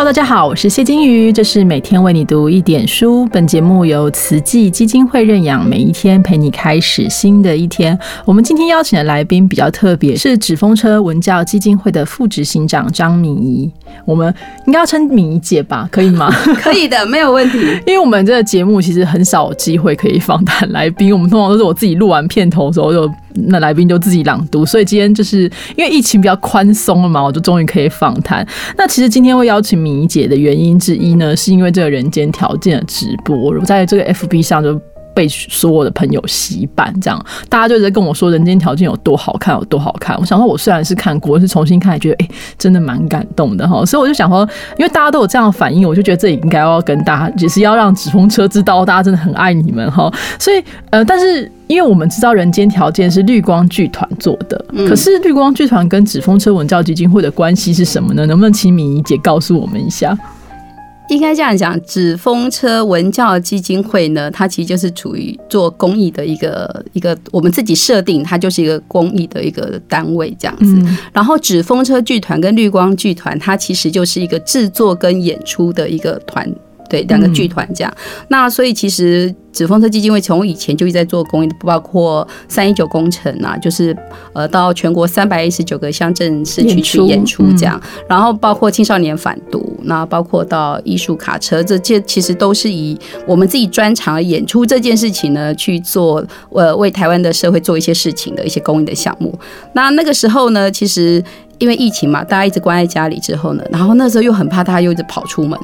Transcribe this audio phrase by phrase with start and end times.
[0.00, 3.26] Hello，大家好，我是谢金鱼，这是每天为你读一点书。
[3.26, 7.98] 本节目由慈济基金会认养，每一天陪你开始新的一天。
[8.24, 13.70] 我们今天邀请的来宾比较特别，是纸风车文教基金会的副执行长张敏仪。
[14.06, 14.34] 我们
[14.66, 15.86] 应该要称敏仪姐吧？
[15.92, 16.30] 可以吗？
[16.62, 17.58] 可以的，没有问题。
[17.86, 23.06] 因为我们这个节目其实很少机会可以访谈来宾，我们通常都是我自己录完片头的时候就。
[23.34, 25.42] 那来宾就自己朗读，所以今天就是
[25.76, 28.46] 因为疫情比较宽松了嘛，我就终于可以访谈。
[28.76, 34.80] 那其实今天会邀请米姐的原因之一呢，是因为这个人间条件的直播，我在这个 FB 上就。
[35.14, 40.16] 被所有的朋友洗版，这样大家就在跟我说人间条件有多好看，有多好看。
[40.18, 43.84] 我想说，我虽然是看过，是重新看，觉得哎，真的蛮感动的哈。
[43.84, 50.12] 所以我就想说，因为大家都有这样的反应，我就觉得这里应该要跟大家，也是要让纸风车知道，大家真的很爱你们哈。
[50.38, 58.24] 所以呃，但是因为我们知道人间条件是绿光剧团做的，可是绿光剧团跟纸风车文教基金会的关系是什么呢？
[58.26, 60.16] 能不能请敏仪姐告诉我们一下？
[61.10, 70.96] 应该这样讲，纸风车文教基金会呢，它其实就是处于做公益的一个一个，我们自己设定它就是一个公益的一个单位这样子。
[71.12, 76.48] 然后纸风车剧团跟绿光剧团，它其实就是一个制作跟演出的一个团。
[76.90, 77.94] 对，两个剧团这样，
[78.28, 83.96] 那所以其实紫风车基金会从以前就一直在做公益，包括三一九工程啊，就是
[84.32, 99.32] 呃到全国三百一十九个乡镇市区去演出这样，然后包括青少年反毒，那包括到艺术卡车，这这其实都是以我们自己专长演出这件事情呢去做，呃为台湾的社会做一些事情的一些公益的项目。
[99.74, 101.22] 那那个时候呢，其实
[101.58, 105.58] 因为疫情嘛，大家一直关在家里之后呢，然后那时候又很怕大家又一直跑出门。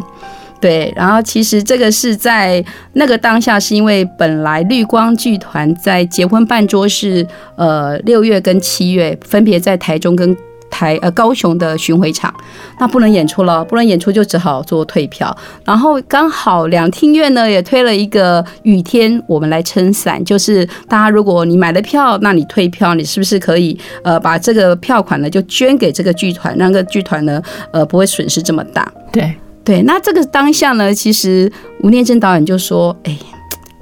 [0.60, 7.26] 对，然后其实这个是在那个当下，是因为本来绿光剧团在结婚办桌是
[7.56, 10.36] 呃六月跟七月分别在台中跟
[10.70, 12.34] 台呃高雄的巡回场，
[12.80, 15.34] 那不能演出了，不能演出就只好做退票。
[15.64, 27.40] 然后刚好两厅院呢也推了一个雨天，我们来撑伞，就是大家如果你买了票，那你退票，你是不是可以呃把这个票款呢就捐给这个剧团，让个剧团呢
[27.72, 28.90] 呃不会损失这么大？
[29.12, 29.34] 对。
[29.66, 31.50] 对，那这个当下呢，其实
[31.82, 33.18] 吴念真导演就说：“哎，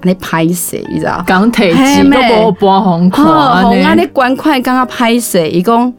[0.03, 0.83] 你拍谁？
[0.89, 1.23] 你知道？
[1.27, 3.95] 刚提起都无播红款，红啊！
[3.95, 5.51] 你关快刚刚拍谁？
[5.51, 5.93] 一共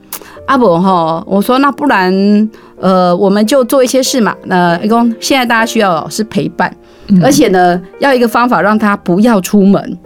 [0.47, 4.35] 阿伯哈，我说那不然，呃，我们就做一些事嘛。
[4.45, 6.75] 那一共现在大家需要是陪伴，
[7.21, 9.97] 而且呢，要一个方法让他不要出门。”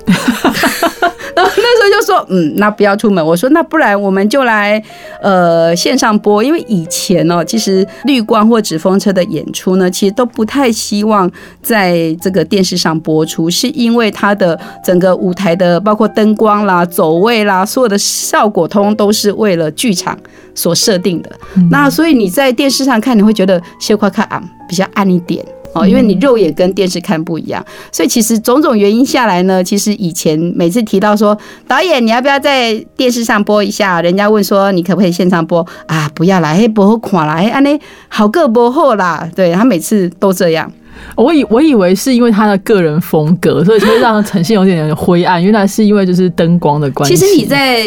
[2.10, 3.24] 说，嗯，那不要出门。
[3.24, 4.82] 我说，那不然我们就来，
[5.22, 6.44] 呃，线上播。
[6.44, 11.30] 因为以前哦，其实绿光或纸风车的演出呢，其实都不太希望
[11.62, 20.18] 在这个电视上播出，是因为它的整个舞台的包括灯光啦、走位啦，所有的效果通都是为了剧场
[20.56, 21.30] 所设定的。
[21.70, 25.46] 那所以你在电视上看，你会觉得切块看啊比较暗一点。
[25.74, 31.38] 哦，因为你肉眼跟电视看不一样，所以其实种种原因下来呢，其实以前每次提到说
[31.68, 36.10] 导演你要不要在电视上播一下，人家问说你可不可以现场播啊？
[36.16, 40.72] 不要啦，哎，播好看啦，哎，安尼好个播好啦，对他每次都这样。
[41.16, 45.42] 我以我以为是因为他的个人风格，所以就会让呈现有点点灰暗。
[45.42, 47.16] 原来是因为就是灯光的关系。
[47.16, 47.86] 其实你在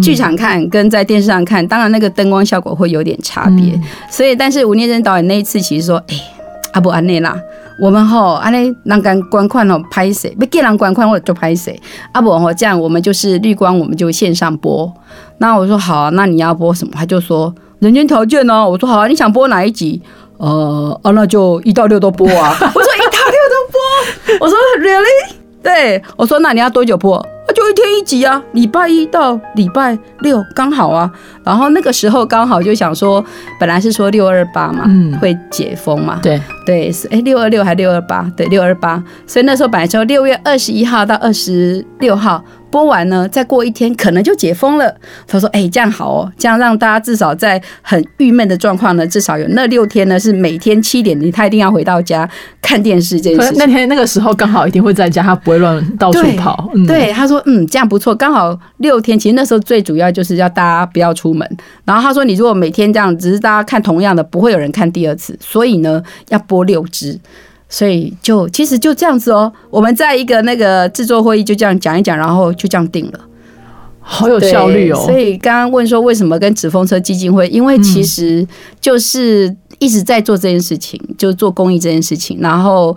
[0.00, 3.80] 剧场看跟在电视上看，当然那个灯光效果会有点差别。
[4.10, 6.16] 所以，但是吴念真导演那一次其实说，哎。
[6.72, 7.36] 啊不安尼啦，
[7.78, 11.70] 我们吼安尼人敢观看吼拍摄，不给人观看我就拍摄。
[12.12, 14.92] 啊不吼这样，我们就是绿光，我们就线上播。
[15.38, 16.92] 那我说好啊，那你要播什么？
[16.94, 18.68] 他就说人间条件呢。
[18.68, 20.00] 我说好啊，你想播哪一集？
[20.38, 22.56] 呃啊，那就一到六都播啊。
[22.58, 24.38] 我说一到六都播。
[24.46, 25.34] 我说 really？
[25.62, 27.24] 对，我说那你要多久播？
[27.52, 31.10] 就一天一集啊，礼拜一到礼拜六刚好啊。
[31.44, 33.24] 然后那个时候刚好就想说，
[33.60, 34.84] 本来是说六二八嘛，
[35.20, 36.18] 会解封嘛。
[36.22, 38.30] 对对，是哎六二六还六二八？
[38.36, 39.02] 对六二八。
[39.26, 42.42] 所以那时候本来说六月二十一号到二十六号。
[42.72, 44.92] 播完呢，再过一天可能就解封了。
[45.26, 52.28] 他说：“哎，这样好哦，这样让大家至少在很郁闷的状况呢，至少有那六天呢是每天七点，他一定要回到家
[52.62, 53.54] 看电视这件事。
[53.56, 56.70] 那天那个时候刚好一定会在家，他不会乱到处跑。
[56.88, 59.18] 对，他说：嗯，这样不错，刚好六天。
[59.18, 61.46] 其实那时候最主要就是要大家不要出门。
[61.84, 65.36] 然后他说：你如果每天这样，只是大家看同样的，不会有人看第二次。
[65.40, 67.20] 所以呢，要播六支。”
[67.72, 73.20] 所以就其实就这样子哦，我们在一个那个制作会议就这样讲一讲，然后就这样定了，
[73.98, 75.00] 好有效率哦。
[75.06, 78.46] 所以刚刚问说为什么跟纸风车基金会，因为其实
[78.78, 82.94] 就是一直在做这件事情，就做公益这件事情，然后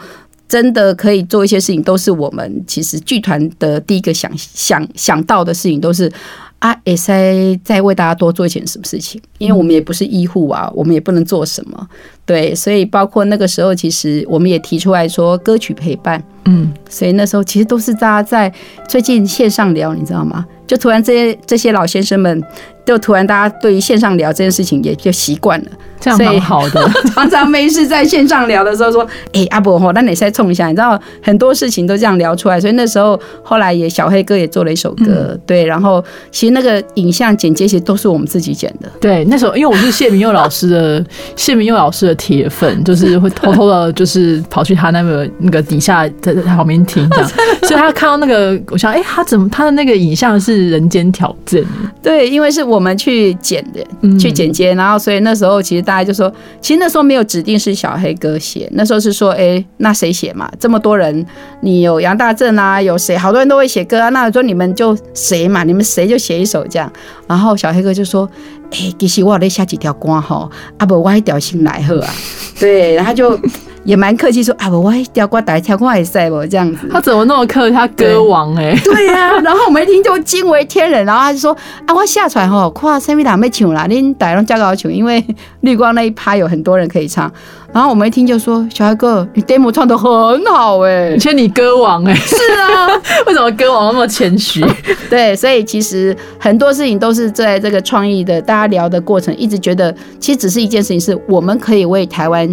[0.49, 6.11] 真的可以做一些事情，都是我们其实剧团的第一个想想想到的事情，都是。
[6.59, 9.21] 啊，S I 在为大家多做一件什么事情？
[9.37, 11.87] 因为我们也不是医护啊，我们也不能做什么。
[12.25, 18.51] 对，所以包括那个时候，其实我们也提出来说歌曲陪伴，嗯，所以那时候其实都是大家在
[18.87, 20.45] 最近线上聊，你知道吗？
[20.67, 22.43] 就突然这些这些老先生们，
[22.83, 25.67] 就突然大家对于线上聊这件事情也就习惯了，
[25.99, 26.89] 这样蛮好的。
[27.13, 35.63] 常常没事在线上聊的时候说：“哎，阿伯吼，那你再冲一下。”你知道很多事情都这样聊出来，所以那时候后来也小黑哥也做了一首歌，对。
[35.63, 38.91] 然后其实那个影像剪接其实都是我们自己剪的。
[38.99, 41.05] 对，那时候因为我是谢明佑老师的
[41.35, 47.29] 谢明佑老师的铁粉，就是会偷偷的，就是跑去他那个那个底下在旁边听这样，
[47.63, 50.65] 所以他看到那个，我想，哎，他怎么他的那个影像是。
[50.65, 51.63] 人间挑战，
[52.01, 60.51] 对，因为是我们去剪的，去剪接，然后所以那时候其实大家就说，其实那时候没有指定是小黑哥写，那时候是说，哎，那谁写嘛？
[60.59, 61.25] 这么多人，
[61.61, 63.15] 你有杨大正啊，有谁？
[63.17, 65.63] 好多人都会写歌啊，那说你们就谁嘛？
[65.63, 66.91] 你们谁就写一首这样。
[67.27, 68.27] 然后小黑哥就说，
[68.71, 72.13] 哎，其实我咧下几条歌吼，啊不，我一条先来好啊，
[72.59, 73.39] 对，然后就。
[73.85, 76.89] 也蛮客气，说啊，我我调过来跳过也赛我这样子。
[76.91, 77.75] 他怎么那么客气？
[77.75, 78.75] 他歌王哎。
[78.83, 81.55] 对呀， 然后我们一听就惊为天人，然后他就说
[81.85, 85.23] 啊，我下船吼，跨三米塔没唱啦，恁打龙交给我唱，因为
[85.61, 87.31] 绿光那一趴有很多人可以唱。
[87.71, 92.13] 然后我们一听就说，小孩哥，你 demo 唱的很好哎，而且你歌王哎。
[92.15, 92.87] 是啊，
[93.27, 94.65] 为什么歌王那么谦虚？
[95.09, 102.49] 对，所以其实很多事情都是在这个创意的大家聊的过程，一直觉得其实只是一件事情，是我们可以为台湾。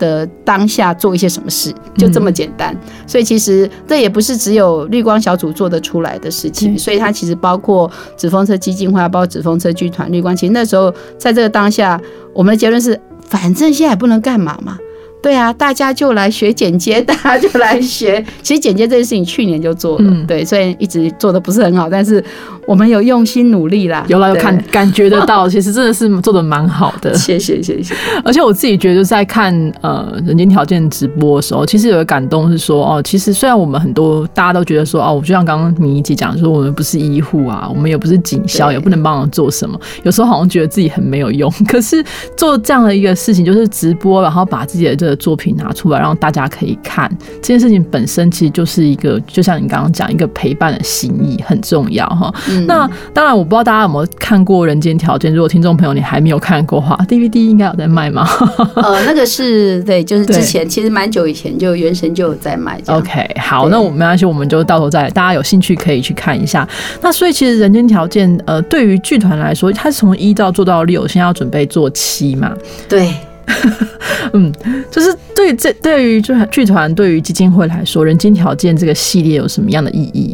[0.00, 2.76] 的当下做一些什么事，就这么简单。
[3.06, 10.34] 所以其实这也不是只有绿光小组做得出来的事情，所以它其实包括纸风车基金会，包括纸风车剧团、绿光。
[10.34, 12.00] 其实那时候在这个当下，
[12.32, 14.76] 我们的结论是，反正现在不能干嘛嘛。
[15.22, 18.24] 对啊，大家就来学剪接，大家就来学。
[18.42, 22.24] 其实剪接这件事情去年就做了，对，虽然一直做的不是很好，但是
[22.70, 24.04] 我们有用心努力啦。
[24.06, 27.12] 有来，有看感觉得到， 其实真的是做的蛮好的。
[27.14, 27.92] 谢谢，谢谢。
[28.22, 39.76] 而且我自己觉得，在看呃人间条件直播的时候，其实有个感动是说，哦，其实虽然我们很多大家都觉得说，哦，我就像刚刚米一姐讲，说我们不是医护啊，我们也不是警消，也不能帮忙做什么。
[40.04, 42.04] 有时候好像觉得自己很没有用，可是
[42.36, 47.10] 做这样的一个事情，就是直播，然后把自己的这个作品拿出来，让大家可以看
[47.42, 52.32] 这件事情本身，其实就是一个，就像你刚刚讲，一个陪伴的心意很重要哈。
[52.66, 58.28] 那当然，我不知道大家有没有看过《人间条件》，如果听众朋友你还没有看过的话，DVD 应该有在卖吗？
[58.74, 62.80] 呃， 那个是对，就是之前其实蛮久以前就原神就有在卖。
[62.86, 66.68] OK，好，那我没关系，我们就到时候再，大家有兴趣可以去看一下。
[67.00, 72.52] 那所以其实《人间条件》呃，对于剧团来说，它是从一到做到六，现在要准备做七嘛？
[72.88, 73.12] 对。
[74.32, 74.52] 嗯，
[74.92, 80.32] 就是对这对于就剧团对于基金会来说，《人间条件》这个系列有什么样的意义？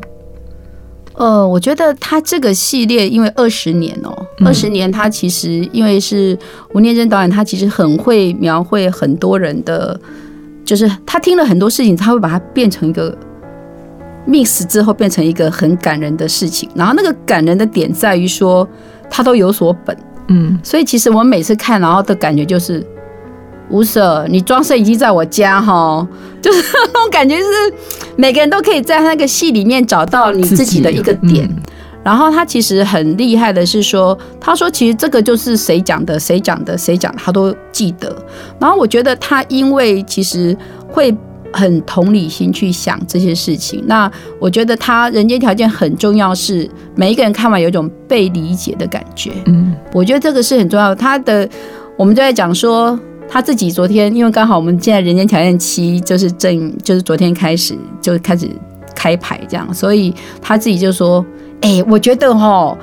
[1.16, 4.14] 呃，我觉得他这个系列因为二十年哦，
[4.44, 6.38] 二十年，他其实因为是
[6.74, 9.98] 吴念真导演，他其实很会描绘很多人的，
[10.64, 13.16] 就是他听了很多事情，他会把它变成一个
[14.28, 16.68] mix 之后，变成一个很感人的事情。
[16.74, 18.68] 然后那个感人的点在于说，
[19.08, 19.96] 他都有所本，
[20.28, 22.86] 嗯，所以其实我每次看，然后的感觉就是。
[23.68, 26.06] 吴舍，你装饰已经在我家哈，
[26.46, 27.44] 就是那种感觉，是
[28.14, 31.50] 每个人都可以在那个戏里面找到你自己的一个点。
[32.04, 38.16] 然后他其实很厉害的是说，他说其实这个就是谁讲的，谁讲的，谁讲，他都记得。
[38.60, 40.56] 然后我觉得他因为其实
[40.86, 41.12] 会
[41.52, 43.82] 很同理心去想这些事情。
[43.88, 49.32] 那我觉得他人间条件很重要，是每一个人看完有一种被理解的感觉。
[49.46, 50.94] 嗯，我觉得这个是很重要。
[50.94, 51.48] 他的
[51.96, 52.96] 我们就在讲说。
[53.28, 58.48] 他自己昨天，因为刚好我们现在人间条件期就是正，就是昨天开始就开始
[58.94, 61.24] 开牌这样，所以他自己就说
[61.60, 62.76] ：“哎，我觉得哈，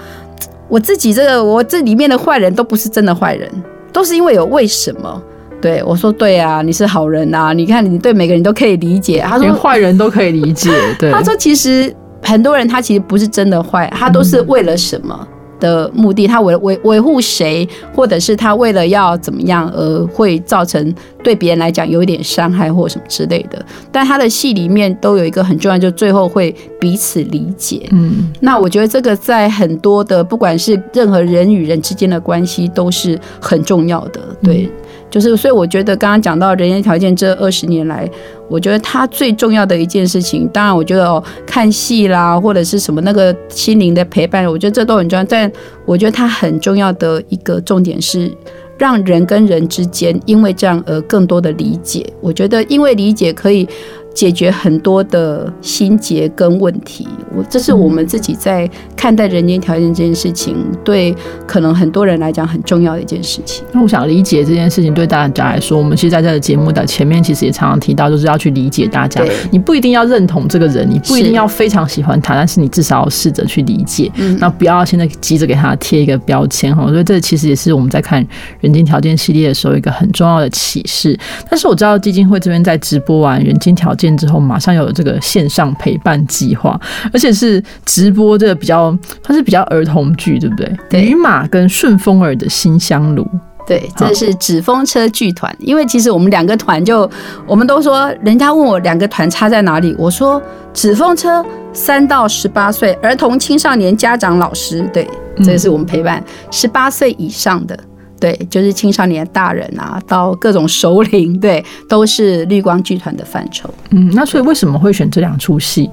[0.68, 3.50] 我自己这个我这里面的坏人都不是真的坏人，
[3.92, 5.22] 都是因为有为什么。”
[5.62, 10.70] 对我说：“对啊，你是好人啊，你看你对每个人都可以理解。”他说：“连坏人都可以理解。”
[11.00, 15.28] 对， 他说：“其实很多人他其实不是真的坏，他都是为了什么。”
[15.64, 17.66] 的目的，他维维维护谁，
[17.96, 20.94] 或者是他为了要怎么样而会造成
[21.24, 23.66] 对别人来讲有一点伤害或什么之类的。
[23.90, 27.88] 但他的戏里面都有一个很重要，就最后会彼此理解。
[27.92, 34.20] 嗯，那我觉得这个在很多的不管是任何人与人之间的关系都是很重要的。
[34.44, 34.70] 对。
[35.14, 38.10] 就是，所以我觉得刚刚讲到人员条件这二十年来，
[38.50, 45.24] 我觉得他最重要的一件事情，当然我觉得哦，看戏啦，或者是什么那个心灵的陪伴，我觉得这都很重要。
[45.24, 45.52] 但
[45.86, 48.36] 我觉得他很重要的一个重点是，
[48.80, 52.12] 让人跟人之间因为这样而更多的理解。
[52.20, 53.70] 我觉得因为理解可以
[54.14, 57.08] 解决很多的心结跟问题。
[57.36, 61.16] 我这是我们自己在看待人间条件这件事情，对
[61.48, 63.66] 可能很多人来讲很重要的一件事情。
[63.72, 69.24] 那我想理解这件事情对大家来说，我们其实在这个节目的前面其实也常常提到，就是要去理解大家。
[69.52, 74.12] 你不一定要认同这个人，你不一定要非常喜欢他，但是你至少要试着去理解。
[74.40, 76.88] 那不要现在急着给他贴一个标签哈。
[76.88, 78.26] 所以这其实也是我们在看
[78.62, 81.18] 人间条件系列的时候一个很重要的启示。
[81.50, 86.80] 但是我知道基金会这边在直播完人间条件之后，马上有这个线上陪伴计划，
[87.12, 91.02] 而且是直播这个比较，它是比较儿童剧，对不对？
[91.02, 93.28] 鱼马跟顺风耳的新香炉。
[93.66, 95.56] 对，这是纸风车剧团。
[95.60, 97.10] 因为其实我们两个团就，
[97.48, 100.42] 我们都说，人家问我两个团差在哪里，我说
[100.74, 105.10] 纸风车三到十八岁儿童青少年家长老师，对，
[105.46, 107.80] 这是我们陪伴十八岁以上的，
[108.24, 113.70] 对，就是青少年大人啊，到各种首领，对，都是绿光剧团的范畴。
[113.90, 115.92] 嗯，那所以为什么会选这两出戏？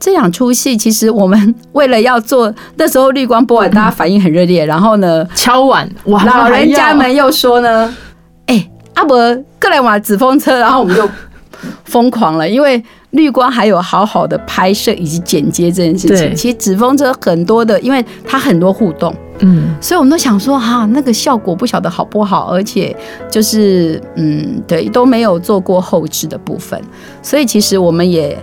[0.00, 7.96] 这两出戏其实我们 为了要做，那时候绿光播完，大家反应很热烈，然后呢， 敲碗，哇，老人家们又说呢，
[8.46, 9.16] 哎，阿伯
[9.60, 11.08] 过来玩纸风车，然后我们就
[11.84, 16.34] 疯狂了，因为绿光还有好好的拍摄以及剪接这件事情。
[16.34, 22.96] 其实纸风车很多的，因为它很多互动，嗯，所以我们都想说，哈，那个效果不晓得好不好，而且
[23.30, 26.80] 就是嗯，对，都没有做过后置的部分，
[27.22, 28.36] 所以其实我们也。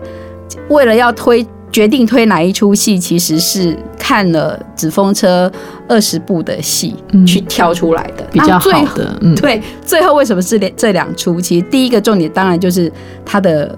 [0.70, 5.52] 为了要推决定推哪一出戏，其实是看了纸风车
[5.90, 6.96] 二十部的戏
[7.26, 9.18] 去挑出来的，比较好的。
[9.22, 11.42] 嗯对，最后为什么是这两出？
[11.42, 12.92] 其实第一个重点当然就是
[13.26, 13.76] 它的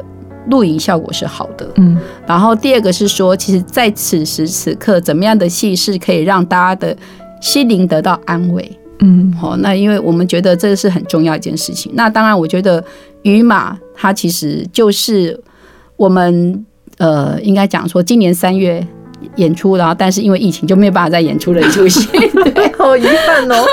[0.49, 1.97] 录影效果是好的，嗯。
[2.27, 6.95] 然后第二个是说，其实在此时此刻，怎么样的戏是可以让大家的
[7.41, 8.79] 心灵得到安慰？
[8.99, 9.57] 嗯，好。
[9.57, 11.91] 那因为我们觉得这是很重要一件事情。
[11.95, 12.83] 那当然，我觉得
[13.23, 15.39] 鱼马它其实就是
[15.97, 16.65] 我们。
[16.97, 18.81] 呃，应该讲说，今年三月
[19.35, 22.07] 演出，然后但是因为疫情就没有办法再演出了一出戏，
[22.79, 23.65] 好遗憾哦，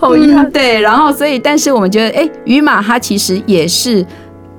[0.00, 0.50] 好遗憾。
[0.50, 4.02] 对，然后所以，但是我们觉得，哎，于马它其实也是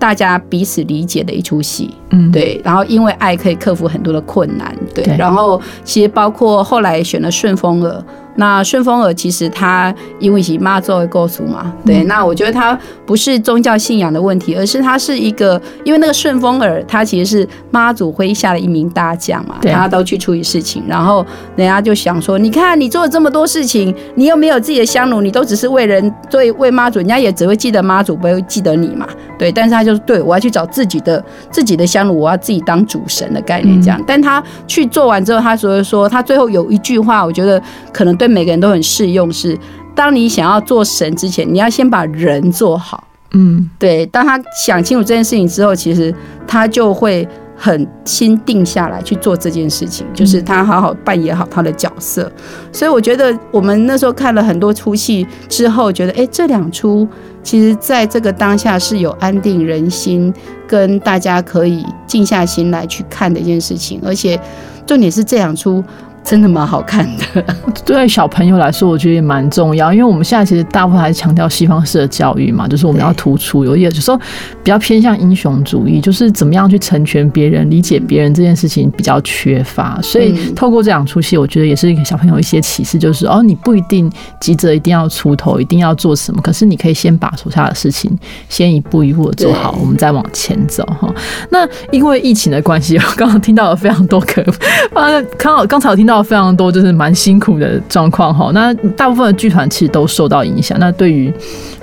[0.06, 2.62] 大家彼此理解的一出戏，嗯，对。
[2.64, 5.04] 然后因为爱可以克服很多的困难，对。
[5.18, 8.04] 然后其实包括后来选了顺风耳。
[8.38, 29.08] 那顺风耳其实他因为是妈作为构筑嘛，对，那我觉得他不是宗教信仰的问题，而是他是一个，因为那个顺风耳他其实是妈祖麾下的一名大将嘛，他都去处理事情，然后人家就想说，你看你做了这么多事情，你又没有自己的香炉，你都只是为人对为妈祖，人家也只会记得妈祖，不会记得你嘛，
[29.40, 37.62] 对，但是他就是对我要去找自己的自己的香炉，我要自己当主神的概念这样，但他去做完之后，他所以说他最后有一句话，我觉得
[37.94, 38.26] 可能对。
[38.26, 39.56] 对每个人都很适用，是
[39.94, 43.04] 当你想要做神之前，你要先把人做好。
[43.34, 44.04] 嗯，对。
[44.08, 46.12] 当他想清楚这件事情之后，其实
[46.48, 52.32] 他就会很心定下来去做这件事情，就是他好好扮演好他的角色。
[52.72, 57.08] 所以我觉得我们那时候看了很多出戏之后，觉得哎，这两出
[57.42, 60.34] 其实在这个当下是有安定人心，
[60.68, 64.02] 跟大家可以静下心来去看的一件事情。
[64.06, 64.40] 而且
[64.86, 65.84] 重点是这两出。
[66.26, 67.46] 真的蛮好看的，
[67.86, 74.24] 对小朋友来说，我觉得也蛮重要，因为我们现在其实大部分还是强调西方式的教育嘛，就是我们要突出，有有时候比
[74.64, 88.12] 较偏向英雄主义，就是怎么样去成全别人、理解别人这件事情比较缺乏，所以透过这两出戏，我觉得也是给小朋友一些启示，就是哦，你不一定急着一定要出头，一定要做什么，可是你可以先把手下的事情
[88.50, 91.08] 先一步一步的做好，我们再往前走哈。
[91.52, 94.42] 那因为疫情的关系，我刚刚听到了非常多可，
[95.00, 96.15] 啊，刚好刚才我听到。
[96.22, 98.52] 非常多，就是蛮辛苦的状况哈。
[98.54, 100.78] 那大部分的剧团其实都受到影响。
[100.80, 101.34] 那对于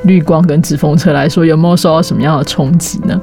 [0.05, 3.21] 绿光跟纸风车来说，有没有受到什么样的冲击呢？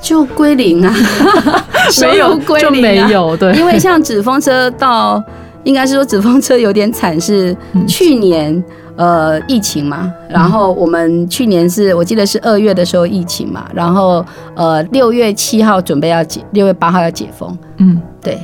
[0.00, 0.94] 就归零啊，
[2.00, 3.52] 没有归零，没有对。
[3.58, 5.22] 因为像纸风车到，
[5.62, 7.54] 应该是说纸风车有点惨，是
[7.86, 8.64] 去年
[8.96, 10.10] 呃疫情嘛。
[10.30, 13.66] 然后我们去年是我记得是二月的时候疫情嘛。
[13.74, 17.58] 然后呃六月七号准备要解，六月八号要解封。
[17.76, 18.38] 嗯，对。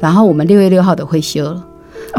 [0.00, 1.64] 然后我们六月六号的会休了，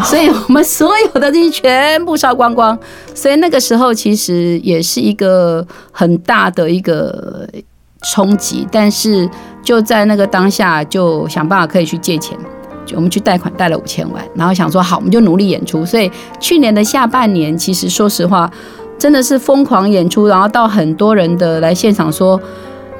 [0.04, 2.78] 所以我们所有的这些全部烧光光。
[3.14, 7.48] 所以那个时候其实也是一个很大的一个
[8.02, 9.30] 冲击，但是
[9.64, 12.38] 就在那个当下，就想办法可以去借钱，
[12.86, 15.86] 就我们去贷款贷了五千万，然后想说好，我们就努力演出。
[15.86, 18.52] 所以去年的下半年，其实说实话，
[18.98, 22.40] 真的是疯狂演出，然后到很多人的来现场说。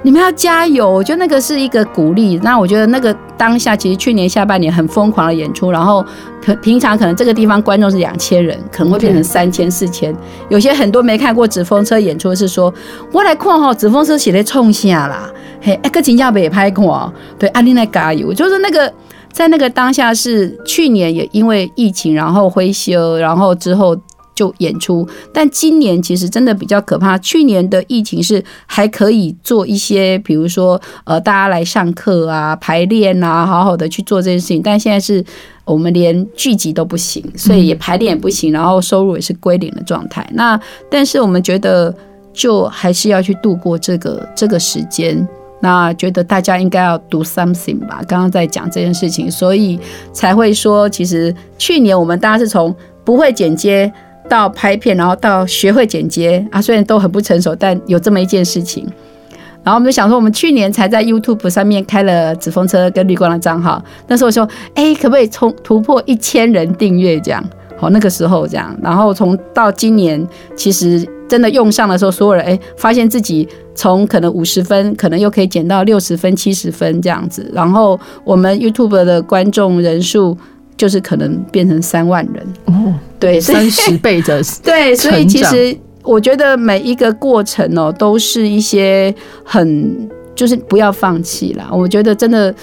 [0.04, 0.90] 你们要加油！
[0.90, 2.40] 我觉得那个是一个鼓励。
[2.44, 6.06] 那我觉得那个当下，其实去年下半年很疯狂的演出，然后
[6.42, 10.16] 平平常可能这个地方观众是两千人，可能会变成三千、四千。
[10.50, 12.74] 有些很多没看过纸风车演出是说，
[13.12, 15.30] 我来看哈，纸风车写的冲下啦，
[15.62, 18.94] 嘿，哎，个金价也拍过，对，阿丽娜加油，就是那个
[19.34, 23.98] 在那个当下是去年也因为疫情，然后灰休，然后之后。
[24.38, 27.18] 就演出，但今年其实真的比较可怕。
[27.18, 34.62] 去年的疫情是还可以做一些，比如说呃，大家来上课啊、排练啊，好好的去做这件事情。
[34.62, 35.26] 但现在是
[35.66, 40.30] 我们连聚集都不行，所以也排练也不行，然后收入也是归零的状态。
[40.34, 41.92] 那但是我们觉得，
[42.32, 45.28] 就还是要去度过这个这个时间。
[45.60, 48.00] 那觉得大家应该要 do something 吧。
[48.08, 49.80] 刚刚在讲这件事情，所以
[50.14, 53.92] 才会说，其实去年我们大家是从不会剪接。
[54.30, 58.86] 到拍片，然后到学会剪接啊，虽然都很不成熟，但有这么一件事情。
[59.64, 67.44] 然后我们就想说，我们去年才在 YouTube 上面开了纸风车跟绿光的账号，那时候说，哎，可不可以冲突破一千人订阅这样？
[67.78, 77.52] 好，那个时候这样，然后从到今年，其实真的用上的时候，所有人哎，发现自己从可能五十分，可能又可以减到六十分、七十分这样子。
[77.54, 80.38] 然后我们 YouTube 的观众人数。
[80.78, 91.68] 就是可能变成三万人哦，对，三十倍的 对，所以其实我觉得每一个过程哦，都是一些很就是不要放弃啦。
[91.72, 92.54] 我觉得真的，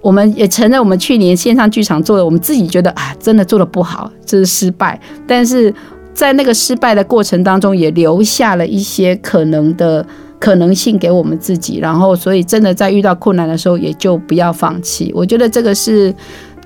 [0.00, 5.00] 我们也承认我们去年线上剧场做的，我们自己觉得啊，真的做的不好，这是失败。
[5.24, 5.72] 但是
[6.12, 10.04] 在那个失败的过程当中，也留下了一些可能的
[10.40, 11.78] 可能性给我们自己。
[11.78, 15.12] 然后，所以真的在遇到困难的时候，也就不要放弃。
[15.14, 16.12] 我觉得这个是。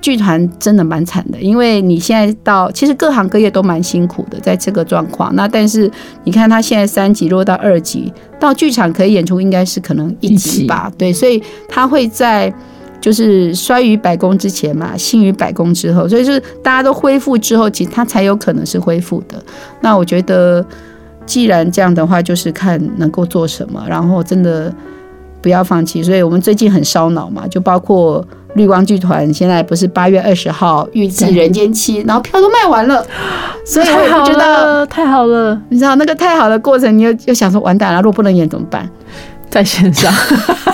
[0.01, 5.35] 剧团真的蛮惨的，因为你现在到其实各行各业都蛮辛苦的，在这个状况。
[5.35, 5.91] 那但是
[6.23, 10.91] 你看他现在三级落到二级，到剧场可以演出应该是可能一级吧？
[10.97, 12.53] 对，所以他会在
[13.01, 19.41] 就是衰于百工之前嘛，兴于百工之后，所以就是大家都恢复之后，其实他才有可能是恢复的。
[19.81, 20.65] 那我觉得
[21.25, 24.73] 既然这样的话，就是看能够做什么，然后真的
[25.41, 26.01] 不要放弃。
[26.01, 28.25] 所以我们最近很烧脑嘛，就包括。
[28.55, 33.05] 绿光剧团现在不是八月二十号预计人间七，然后票都卖完了，
[33.63, 35.61] 所以我也不知道太好了。
[35.69, 38.89] 你知道那个太好的过程，你又又想说完蛋了，如果不能演怎么办？
[39.47, 40.11] 在线上，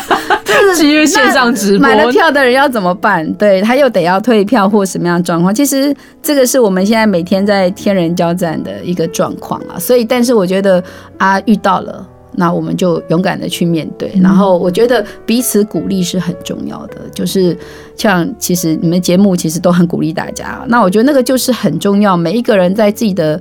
[0.77, 3.29] 是因为线上直播，买了票的人要怎么办？
[3.33, 5.53] 对他又得要退票或什么样的状况？
[5.53, 9.75] 其实这个是我们现在每天在天人交战的一个状况啊。
[9.77, 10.81] 所以，但是我觉得
[11.17, 12.07] 啊，遇到了。
[12.35, 16.97] 那我们就勇敢的去面对，然后我觉得彼此鼓励是很重要的。
[17.13, 17.57] 就是
[17.95, 22.17] 像其实你们节目其实都很鼓励大家，那我觉得那个就是很重要。
[22.17, 23.39] 每一个人在自己的。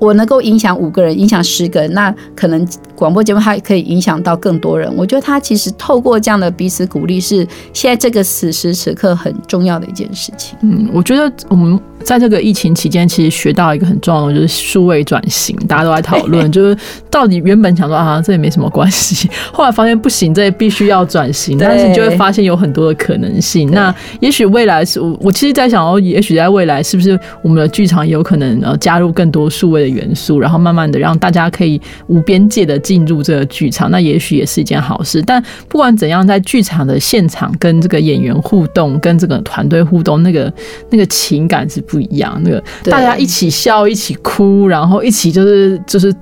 [0.00, 4.90] 我能够影响五个人，影响十个人，那可能广播节目它可以影响到更多人。
[4.96, 10.56] 我觉得他其实透过这样的彼此鼓励，是现在这个此时此刻很重要的一件事情。
[10.62, 15.54] 嗯，我觉得我们在这个疫情期间，其实学到一个很重要的，就是数位转型。
[15.68, 16.76] 大家都在讨论， 就是
[17.10, 21.58] 到底原本想说啊，这也没什么关系， 后来发现不行，这必须要转型。
[21.58, 23.70] 但是你就会发现有很多的可能性。
[23.70, 29.90] 那也许未来是我，我其实在想哦，也许在未来是不是我们的剧场有可能呃加入更多数位的。
[29.90, 35.20] 元素，然后慢慢的让大家可以无边界的进入这个剧场，那也许也是一件好事。
[35.20, 40.52] 但不管怎样，在剧场的现场跟这个演员互动，跟这个团队互动，那个
[40.90, 42.40] 那个情感是不一样。
[42.44, 46.14] 那个大家一起笑，一起哭，然后一起就是就是。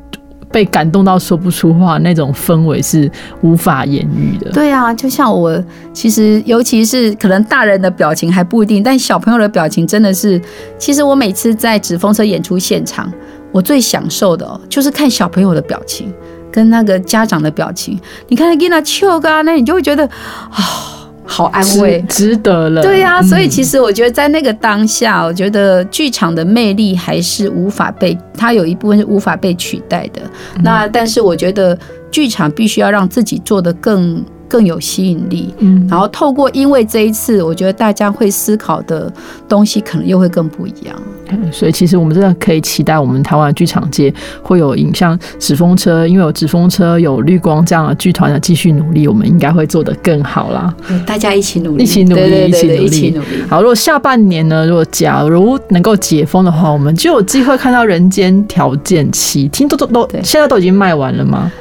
[0.50, 3.08] 被感动到说不出话，那种氛围是
[3.42, 4.50] 无法言喻的。
[4.50, 10.40] 对啊，就像我，其实尤其是可能大人的表情还不一定，但小朋友的表情真的是。
[10.78, 13.12] 其实我每次在纸风车演出现场，
[13.52, 16.10] 我最享受的就是看小朋友的表情
[16.50, 18.00] 跟那个家长的表情。
[18.28, 20.06] 你看他给他笑噶，那你就会觉得
[20.50, 20.94] 啊。
[21.28, 22.82] 好安慰，值得了。
[22.82, 30.22] 对呀，所以其实我觉得在那个当下，我觉得剧场的魅力还是无法被它有一部分是无法被取代的。
[30.62, 31.78] 那但是我觉得
[32.10, 34.24] 剧场必须要让自己做的更。
[34.48, 39.12] 更有吸引力，嗯，然后透过因为这一次，我觉得大家会思考的
[39.48, 40.96] 东西可能又会更不一样。
[41.30, 50.74] 嗯所以其实我们真的可以期待，我们台湾剧场界会有影像纸风车，因为有纸风车、有绿光这样的剧团的继续努力，我们应该会做得更好啦。
[51.06, 53.42] 大家一起努力，一起努力，一起努力。
[53.46, 61.52] 好，如果下半年呢，如果假如能够解封的话，我们就有机会看到《人间条件七》，听都都都，现在都已经卖完了吗？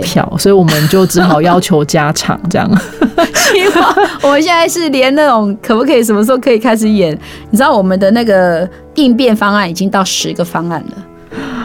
[0.00, 2.70] 票，所以我们就只好要求加场这样。
[3.52, 7.16] 希望我们现在是连那种可不可以什么时候可以开始演？
[7.50, 10.96] 你知道我们的那个应变方案已经到十个方案了。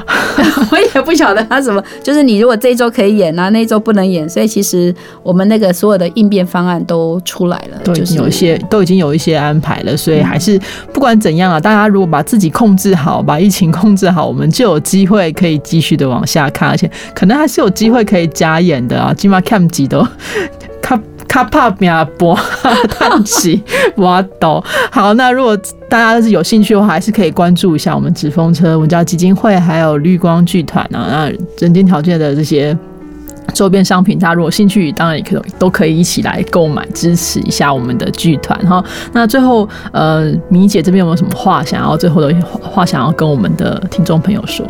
[0.71, 10.59] 我也不晓得他什么，就是你如果这一周可以演啊，那一周不能演，所以其实我们那个所有的应变方案都出来了，对，就是有一些都已经有一些安排了，所以还是
[10.93, 20.05] 不管怎样啊，大家如果把自己控制好，把疫情控制好，我们就有机会可以继续的往下看，而且可能还是有机会可以加演的啊，起码 cam 几都。
[21.31, 22.37] 卡帕米亚波
[22.89, 23.63] 叹气，
[23.95, 24.61] 我懂。
[24.91, 25.55] 好，那如果
[25.87, 32.77] 大家是有兴趣的话，还是可以关注一下我们纸风车文教基金会，还有绿光剧团啊，那人间条件的这些
[33.53, 38.83] 周边商品，大家如果兴趣，当然也可以都可以一起来购买，支持一下我们的剧团哈。
[39.13, 44.65] 那最后，呃，米姐这边有没有什么话想要最后的话想要跟我们的听众朋友说？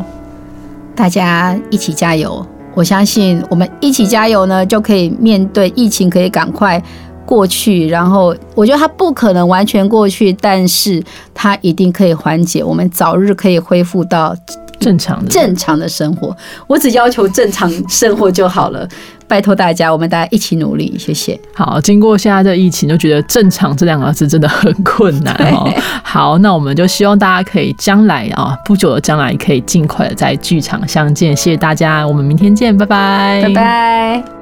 [0.95, 2.45] 大家一起加油！
[2.73, 6.81] 我相信我们一起加油呢，就可以面对疫情，可以赶快
[7.25, 7.87] 过去。
[7.87, 11.03] 然后我觉得它不可能完全过去，但是
[11.33, 12.63] 它一定可以缓解。
[12.63, 14.35] 我们早日可以恢复到
[14.79, 16.35] 正常的正常的生活。
[16.65, 18.87] 我只要求正常生活就好了。
[19.31, 21.39] 拜托大家，我们大家一起努力，谢谢。
[21.53, 25.73] 好，经过现在的疫情，就觉得“正常”这两个字真的很困难哦。
[26.03, 31.33] 好，那我们就希望大家可以将来啊，不久的将来可以尽快的在剧场相见。
[31.33, 34.40] 谢谢大家，我们明天见，拜拜，拜拜。